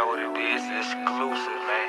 already 0.00 0.22
know 0.24 0.32
what 0.32 0.40
it 0.40 0.54
is. 0.56 0.62
It's 0.64 0.92
exclusive, 0.92 1.62
man. 1.68 1.88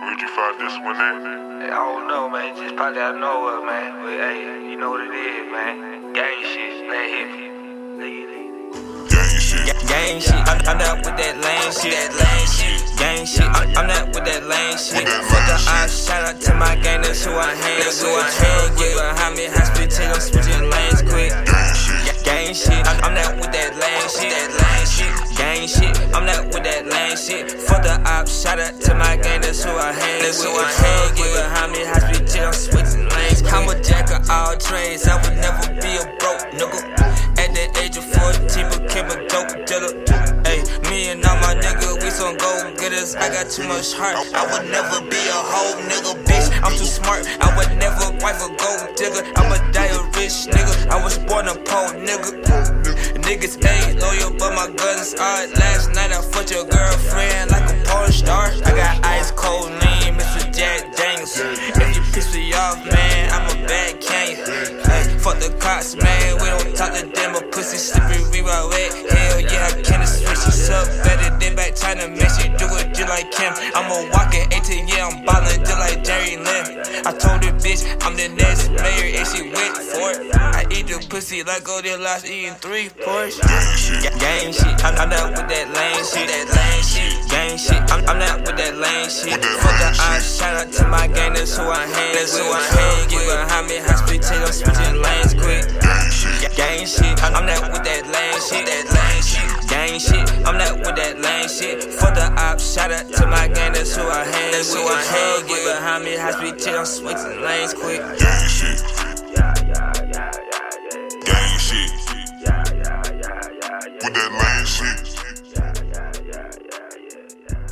Where'd 0.00 0.20
you 0.20 0.28
find 0.28 0.56
this 0.60 0.76
one 0.80 0.96
at? 0.96 1.68
I 1.68 1.76
don't 1.76 2.08
know, 2.08 2.28
man. 2.28 2.56
Just 2.56 2.76
probably 2.76 3.00
out 3.00 3.14
of 3.14 3.20
nowhere, 3.20 3.60
man. 3.64 3.92
But 4.00 4.16
hey, 4.16 4.70
you 4.70 4.76
know 4.76 4.90
what 4.90 5.04
it 5.04 5.12
is, 5.12 5.44
man. 5.52 6.12
Gang 6.12 6.40
shit. 6.44 6.88
Let 6.88 7.06
hit 7.12 7.28
me. 8.00 8.36
Gang 9.08 9.40
shit. 9.40 9.88
Gang 9.88 10.20
shit, 10.20 10.34
I'm, 10.48 10.60
I'm 10.64 10.78
not 10.78 10.96
with 11.04 11.16
that 11.16 11.36
lame 11.36 11.72
shit. 11.72 11.92
That 11.92 12.12
lame 12.16 12.48
shit. 12.48 12.98
Gang 12.98 13.26
shit, 13.26 13.44
I'm, 13.44 13.68
I'm 13.76 13.86
not 13.86 14.06
with 14.14 14.24
that 14.24 14.44
lame 14.44 14.78
shit. 14.78 15.04
With 15.04 15.28
Fuck 15.28 15.44
the 15.44 15.56
lame 15.60 15.76
eyes, 15.76 15.92
shout 15.92 16.24
out 16.24 16.40
to 16.40 16.54
my 16.54 16.76
gang, 16.76 17.02
that's 17.02 17.24
who 17.24 17.32
I 17.32 17.54
hang 17.54 17.78
with. 17.84 18.45
Shit. 27.26 27.50
Fuck 27.50 27.82
the 27.82 28.00
ops, 28.06 28.42
shout 28.42 28.58
out 28.58 28.80
to 28.82 28.94
my 28.94 29.16
gang, 29.16 29.40
that's 29.40 29.64
who 29.64 29.70
I 29.70 29.92
hang 29.92 30.22
with. 30.22 30.42
Who 30.42 30.50
I 30.54 30.70
hang 30.70 31.10
with 31.18 31.34
behind 31.34 31.72
me, 31.72 31.82
high 31.84 32.14
speed 32.14 32.40
I'm 32.40 32.52
switching 32.52 33.08
lanes. 33.08 33.42
I'm 33.50 33.68
a 33.68 33.74
jack 33.82 34.10
of 34.14 34.30
all 34.30 34.56
trades, 34.56 35.08
I 35.08 35.16
would 35.22 35.36
never 35.36 35.66
be 35.82 35.92
a 35.98 36.06
broke 36.22 36.46
nigga. 36.54 36.80
At 37.42 37.50
the 37.52 37.66
age 37.82 37.96
of 37.96 38.06
14, 38.06 38.70
became 38.70 39.10
a 39.10 39.18
dope 39.26 39.66
dealer. 39.66 39.92
Hey, 40.46 40.62
me 40.88 41.10
and 41.10 41.24
all 41.26 41.36
my 41.42 41.54
niggas, 41.54 42.02
we 42.02 42.10
some 42.10 42.36
go 42.36 42.72
getters. 42.78 43.16
I 43.16 43.28
got 43.28 43.50
too 43.50 43.66
much 43.66 43.92
heart. 43.92 44.16
I 44.32 44.46
would 44.52 44.70
never 44.70 45.00
be 45.02 45.18
a 45.18 45.40
whole 45.50 45.76
nigga, 45.90 46.14
bitch. 46.24 46.48
I'm 46.62 46.76
too 46.78 46.86
smart. 46.86 47.26
I 47.40 47.50
would 47.56 47.76
never 47.78 48.06
wife 48.22 48.40
a 48.42 48.48
gold 48.54 48.96
digger. 48.96 49.26
I'ma 49.36 49.58
die 49.72 49.90
a 49.90 50.02
rich 50.14 50.46
nigga. 50.54 50.88
I 50.88 51.02
was 51.02 51.18
born 51.18 51.48
a 51.48 51.54
poor 51.54 51.90
nigga. 51.98 52.75
Niggas 53.26 53.58
ain't 53.58 53.98
loyal, 53.98 54.30
but 54.38 54.54
my 54.54 54.70
guns 54.70 55.12
are. 55.14 55.46
Last 55.58 55.90
night 55.96 56.12
I 56.12 56.22
fucked 56.22 56.52
your 56.52 56.64
girlfriend 56.64 57.50
like 57.50 57.66
a 57.66 57.74
porn 57.82 58.12
star. 58.12 58.54
I 58.64 58.70
got 58.70 59.04
ice 59.04 59.32
cold 59.32 59.66
lean, 59.66 60.14
Mr. 60.14 60.46
Jack 60.54 60.94
Daniels. 60.94 61.34
If 61.34 61.96
you 61.96 62.02
piss 62.14 62.32
me 62.32 62.54
off, 62.54 62.86
man, 62.86 63.30
I'm 63.34 63.50
a 63.50 63.66
bad 63.66 64.00
canyon. 64.00 64.78
Hey, 64.78 65.18
fuck 65.18 65.40
the 65.40 65.50
cops, 65.58 65.96
man. 65.96 66.38
We 66.38 66.46
don't 66.54 66.76
talk 66.76 66.94
to 66.94 67.04
them, 67.04 67.32
but 67.32 67.50
pussy 67.50 67.78
slippery, 67.78 68.22
reroute 68.30 68.70
wet. 68.70 68.94
Hell 69.10 69.40
yeah, 69.40 69.74
I 69.74 69.82
can't 69.82 70.06
switch 70.06 70.46
this 70.46 70.70
up 70.70 70.86
better 71.02 71.36
than 71.36 71.56
back 71.56 71.74
China. 71.74 72.06
Man, 72.06 72.30
she 72.38 72.46
do 72.54 72.70
it 72.78 72.94
just 72.94 73.08
like 73.10 73.32
Kim. 73.32 73.52
I'm 73.74 73.90
a 73.90 74.08
walking 74.14 74.46
18, 74.54 74.86
yeah, 74.86 75.10
I'm 75.10 75.24
ballin' 75.24 75.66
just 75.66 75.80
like 75.80 76.04
Jerry 76.04 76.35
I 80.66 80.74
eat 80.74 80.86
the 80.90 80.98
pussy 81.08 81.42
like 81.44 81.62
Golden 81.62 82.02
Lost 82.02 82.26
eating 82.26 82.54
three. 82.58 82.90
Ga- 82.90 84.18
Gang 84.18 84.50
shit, 84.50 84.74
I'm, 84.82 84.98
I'm 84.98 85.08
not 85.08 85.30
with 85.30 85.46
that 85.46 85.66
lame 85.70 86.02
shit. 86.02 86.26
That 86.26 86.46
lame 86.50 86.82
shit. 86.82 87.30
Gang 87.30 87.54
shit, 87.54 87.78
I'm, 87.86 88.02
I'm 88.10 88.18
not 88.18 88.42
with 88.42 88.56
that 88.58 88.74
lame 88.74 89.06
shit. 89.06 89.38
Fuck 89.62 89.76
the 89.78 89.94
eyes, 90.10 90.26
shout 90.26 90.58
out 90.58 90.72
to 90.74 90.88
my 90.88 91.06
gang, 91.06 91.34
that's 91.34 91.56
who 91.56 91.62
I 91.62 91.86
hang. 91.86 92.14
That's 92.14 92.34
who 92.38 92.50
I 92.50 92.58
hang 92.66 93.06
with. 93.14 93.30
Behind 93.30 93.66
me, 93.70 93.78
high 93.78 93.94
speed 93.94 94.22
till 94.26 94.42
I'm 94.42 94.50
switching 94.50 94.98
lanes 94.98 95.34
quick. 95.38 95.70
Gang 95.78 96.10
shit. 96.10 96.34
Ga- 96.42 96.54
Gang 96.58 96.82
shit, 96.86 97.14
I'm 97.22 97.46
not 97.46 97.62
with 97.70 97.84
that 97.86 98.02
lame 98.10 98.40
shit. 98.42 98.66
That 98.66 98.84
lame 98.90 99.22
shit. 99.22 99.70
Gang 99.70 99.94
shit, 100.02 100.26
I'm 100.42 100.58
not 100.58 100.74
with 100.82 100.96
that 100.98 101.14
lame 101.22 101.46
shit. 101.46 101.78
Fuck 101.94 102.18
the 102.18 102.26
ops, 102.42 102.74
shout 102.74 102.90
out 102.90 103.06
to 103.06 103.26
my 103.30 103.46
gang, 103.46 103.70
that's 103.70 103.94
who 103.94 104.02
I 104.02 104.24
hang. 104.26 104.50
That's 104.50 104.74
who 104.74 104.82
I 104.82 104.98
hang 104.98 105.46
with. 105.46 105.62
Behind 105.62 106.02
me, 106.02 106.16
high 106.18 106.34
speed 106.34 106.58
till 106.58 106.74
I'm 106.74 106.86
switching 106.86 107.38
lanes 107.38 107.70
quick. 107.70 108.02
Gang 108.18 108.48
shit. 108.50 108.82
Gang 111.36 111.58
shit. 111.58 111.90
Yeah, 112.40 112.64
yeah, 112.72 112.72
yeah, 112.72 113.02
yeah, 113.12 113.42
yeah. 113.60 114.04
With 114.04 114.14
that 114.14 114.30
lame 114.40 114.66
shit. 114.66 115.08
Yeah, 115.54 115.74
yeah, 115.84 116.12
yeah, 116.24 116.50
yeah, 116.70 116.88
yeah, 117.10 117.50
yeah. 117.50 117.66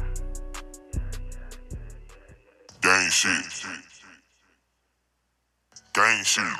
Gang 2.82 3.10
shit. 3.10 3.66
Gang 5.94 6.24
shit. 6.24 6.58